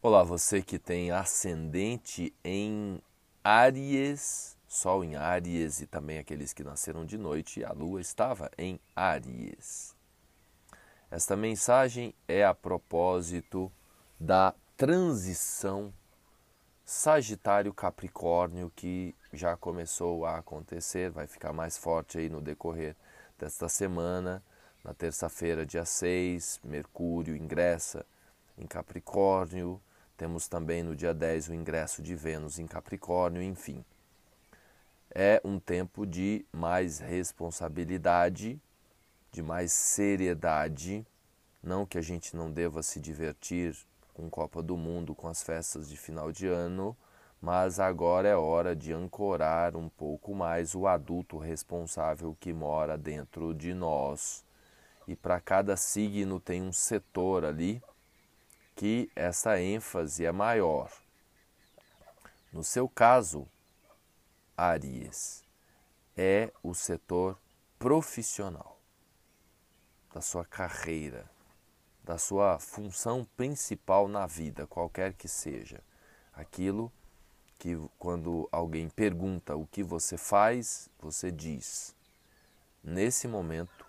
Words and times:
Olá, 0.00 0.22
você 0.22 0.62
que 0.62 0.78
tem 0.78 1.10
ascendente 1.10 2.32
em 2.44 3.02
Áries, 3.42 4.56
Sol 4.68 5.02
em 5.02 5.16
Áries 5.16 5.80
e 5.80 5.88
também 5.88 6.18
aqueles 6.18 6.52
que 6.52 6.62
nasceram 6.62 7.04
de 7.04 7.18
noite, 7.18 7.64
a 7.64 7.72
Lua 7.72 8.00
estava 8.00 8.48
em 8.56 8.78
Áries. 8.94 9.96
Esta 11.10 11.36
mensagem 11.36 12.14
é 12.28 12.44
a 12.44 12.54
propósito 12.54 13.72
da 14.20 14.54
transição 14.76 15.92
Sagitário-Capricórnio 16.84 18.72
que 18.76 19.16
já 19.32 19.56
começou 19.56 20.24
a 20.24 20.38
acontecer, 20.38 21.10
vai 21.10 21.26
ficar 21.26 21.52
mais 21.52 21.76
forte 21.76 22.18
aí 22.18 22.28
no 22.28 22.40
decorrer 22.40 22.94
desta 23.36 23.68
semana. 23.68 24.44
Na 24.84 24.94
terça-feira, 24.94 25.66
dia 25.66 25.84
6, 25.84 26.60
Mercúrio 26.62 27.34
ingressa 27.34 28.06
em 28.56 28.64
Capricórnio, 28.64 29.82
temos 30.18 30.48
também 30.48 30.82
no 30.82 30.96
dia 30.96 31.14
10 31.14 31.48
o 31.48 31.54
ingresso 31.54 32.02
de 32.02 32.16
Vênus 32.16 32.58
em 32.58 32.66
Capricórnio, 32.66 33.40
enfim. 33.40 33.84
É 35.14 35.40
um 35.44 35.60
tempo 35.60 36.04
de 36.04 36.44
mais 36.52 36.98
responsabilidade, 36.98 38.60
de 39.30 39.40
mais 39.40 39.70
seriedade. 39.70 41.06
Não 41.62 41.86
que 41.86 41.96
a 41.96 42.02
gente 42.02 42.34
não 42.34 42.50
deva 42.50 42.82
se 42.82 42.98
divertir 42.98 43.76
com 44.12 44.28
Copa 44.28 44.60
do 44.60 44.76
Mundo, 44.76 45.14
com 45.14 45.28
as 45.28 45.40
festas 45.40 45.88
de 45.88 45.96
final 45.96 46.32
de 46.32 46.48
ano, 46.48 46.96
mas 47.40 47.78
agora 47.78 48.26
é 48.26 48.34
hora 48.34 48.74
de 48.74 48.92
ancorar 48.92 49.76
um 49.76 49.88
pouco 49.88 50.34
mais 50.34 50.74
o 50.74 50.88
adulto 50.88 51.38
responsável 51.38 52.36
que 52.40 52.52
mora 52.52 52.98
dentro 52.98 53.54
de 53.54 53.72
nós. 53.72 54.44
E 55.06 55.14
para 55.14 55.38
cada 55.38 55.76
signo 55.76 56.40
tem 56.40 56.60
um 56.60 56.72
setor 56.72 57.44
ali 57.44 57.80
que 58.78 59.10
essa 59.16 59.60
ênfase 59.60 60.24
é 60.24 60.30
maior. 60.30 60.88
No 62.52 62.62
seu 62.62 62.88
caso, 62.88 63.44
Aries, 64.56 65.44
é 66.16 66.52
o 66.62 66.72
setor 66.74 67.36
profissional 67.76 68.78
da 70.14 70.20
sua 70.20 70.44
carreira, 70.44 71.28
da 72.04 72.18
sua 72.18 72.60
função 72.60 73.24
principal 73.36 74.06
na 74.06 74.28
vida, 74.28 74.64
qualquer 74.64 75.12
que 75.12 75.26
seja. 75.26 75.80
Aquilo 76.32 76.92
que 77.58 77.76
quando 77.98 78.48
alguém 78.52 78.88
pergunta 78.88 79.56
o 79.56 79.66
que 79.66 79.82
você 79.82 80.16
faz, 80.16 80.88
você 81.00 81.32
diz. 81.32 81.96
Nesse 82.80 83.26
momento 83.26 83.84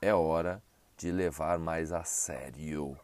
é 0.00 0.12
hora 0.12 0.60
de 0.96 1.12
levar 1.12 1.60
mais 1.60 1.92
a 1.92 2.02
sério 2.02 2.98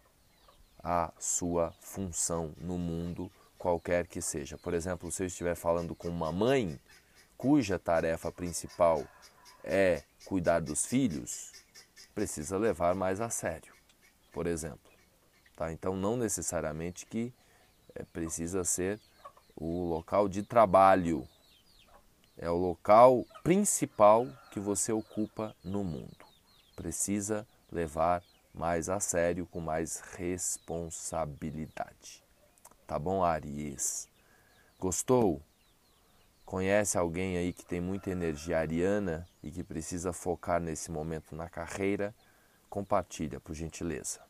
a 0.90 1.12
sua 1.18 1.70
função 1.82 2.54
no 2.56 2.78
mundo, 2.78 3.30
qualquer 3.58 4.06
que 4.06 4.22
seja. 4.22 4.56
Por 4.56 4.72
exemplo, 4.72 5.12
se 5.12 5.22
eu 5.22 5.26
estiver 5.26 5.54
falando 5.54 5.94
com 5.94 6.08
uma 6.08 6.32
mãe 6.32 6.80
cuja 7.36 7.78
tarefa 7.78 8.32
principal 8.32 9.04
é 9.62 10.02
cuidar 10.24 10.60
dos 10.60 10.86
filhos, 10.86 11.52
precisa 12.14 12.56
levar 12.56 12.94
mais 12.94 13.20
a 13.20 13.28
sério, 13.28 13.74
por 14.32 14.46
exemplo. 14.46 14.90
Tá? 15.54 15.70
Então, 15.70 15.94
não 15.94 16.16
necessariamente 16.16 17.04
que 17.04 17.34
é, 17.94 18.02
precisa 18.04 18.64
ser 18.64 18.98
o 19.54 19.84
local 19.90 20.26
de 20.26 20.42
trabalho, 20.42 21.28
é 22.38 22.48
o 22.48 22.56
local 22.56 23.26
principal 23.44 24.26
que 24.50 24.58
você 24.58 24.90
ocupa 24.90 25.54
no 25.62 25.84
mundo. 25.84 26.24
Precisa 26.74 27.46
levar 27.70 28.22
mais 28.58 28.88
a 28.88 28.98
sério, 28.98 29.46
com 29.46 29.60
mais 29.60 30.00
responsabilidade. 30.16 32.24
Tá 32.86 32.98
bom, 32.98 33.22
Aries? 33.22 34.08
Gostou? 34.78 35.40
Conhece 36.44 36.98
alguém 36.98 37.36
aí 37.36 37.52
que 37.52 37.64
tem 37.64 37.80
muita 37.80 38.10
energia 38.10 38.58
ariana 38.58 39.28
e 39.42 39.50
que 39.50 39.62
precisa 39.62 40.12
focar 40.12 40.60
nesse 40.60 40.90
momento 40.90 41.36
na 41.36 41.48
carreira? 41.48 42.14
Compartilha, 42.68 43.38
por 43.38 43.54
gentileza. 43.54 44.27